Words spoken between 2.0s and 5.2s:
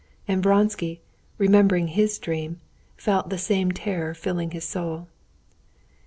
dream, felt the same terror filling his soul.